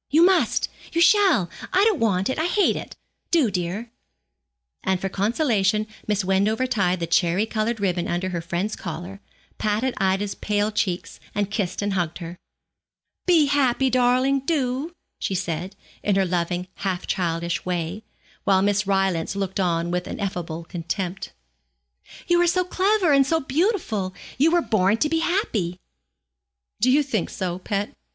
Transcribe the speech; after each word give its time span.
'You 0.09 0.25
must, 0.25 0.67
you 0.93 0.99
shall; 0.99 1.47
I 1.71 1.83
don't 1.83 1.99
want 1.99 2.27
it; 2.27 2.39
I 2.39 2.47
hate 2.47 2.75
it. 2.75 2.95
Do, 3.29 3.51
dear.' 3.51 3.91
And 4.83 4.99
for 4.99 5.09
consolation 5.09 5.85
Miss 6.07 6.25
Wendover 6.25 6.65
tied 6.65 6.99
the 6.99 7.05
cherry 7.05 7.45
coloured 7.45 7.79
ribbon 7.79 8.07
under 8.07 8.29
her 8.29 8.41
friend's 8.41 8.75
collar, 8.75 9.19
patted 9.59 9.93
Ida's 9.99 10.33
pale 10.33 10.71
cheeks, 10.71 11.19
and 11.35 11.51
kissed 11.51 11.83
and 11.83 11.93
hugged 11.93 12.17
her. 12.17 12.35
'Be 13.27 13.45
happy, 13.45 13.91
darling, 13.91 14.39
do,' 14.39 14.91
she 15.19 15.35
said, 15.35 15.75
in 16.01 16.15
her 16.15 16.25
loving 16.25 16.67
half 16.77 17.05
childish 17.05 17.63
way, 17.63 18.03
while 18.43 18.63
Miss 18.63 18.87
Rylance 18.87 19.35
looked 19.35 19.59
on 19.59 19.91
with 19.91 20.07
ineffable 20.07 20.63
contempt. 20.63 21.31
'You 22.27 22.41
are 22.41 22.47
so 22.47 22.63
clever 22.63 23.13
and 23.13 23.23
so 23.27 23.39
beautiful; 23.39 24.15
you 24.39 24.49
were 24.49 24.61
born 24.63 24.97
to 24.97 25.09
be 25.09 25.19
happy.' 25.19 25.79
'Do 26.79 26.89
you 26.89 27.03
think 27.03 27.29
so, 27.29 27.59
pet?' 27.59 27.95